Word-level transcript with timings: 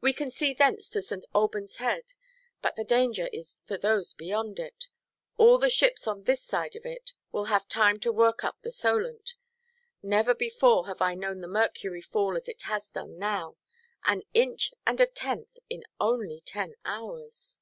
We 0.00 0.14
can 0.14 0.30
see 0.30 0.54
thence 0.54 0.88
to 0.88 1.02
St. 1.02 1.26
Albanʼs 1.34 1.76
Head; 1.76 2.14
but 2.62 2.74
the 2.74 2.84
danger 2.84 3.26
is 3.34 3.60
for 3.66 3.76
those 3.76 4.14
beyond 4.14 4.58
it. 4.58 4.88
All 5.36 5.58
the 5.58 5.68
ships 5.68 6.06
on 6.08 6.22
this 6.22 6.42
side 6.42 6.74
of 6.74 6.86
it 6.86 7.12
will 7.32 7.44
have 7.52 7.68
time 7.68 8.00
to 8.00 8.10
work 8.10 8.44
up 8.44 8.56
the 8.62 8.70
Solent. 8.72 9.34
Never 10.02 10.34
before 10.34 10.86
have 10.86 11.02
I 11.02 11.14
known 11.14 11.42
the 11.42 11.48
mercury 11.48 12.00
fall 12.00 12.34
as 12.34 12.48
it 12.48 12.62
has 12.62 12.90
done 12.90 13.18
now. 13.18 13.58
An 14.06 14.22
inch 14.32 14.72
and 14.86 15.02
a 15.02 15.06
tenth 15.06 15.58
in 15.68 15.84
only 16.00 16.40
ten 16.40 16.76
hours!" 16.86 17.60